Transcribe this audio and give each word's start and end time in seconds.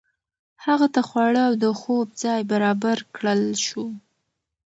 هغه 0.65 0.87
ته 0.93 1.01
خواړه 1.07 1.41
او 1.49 1.53
د 1.63 1.65
خوب 1.79 2.07
ځای 2.23 2.41
برابر 2.51 2.97
کړل 3.15 3.41
شو. 3.65 3.85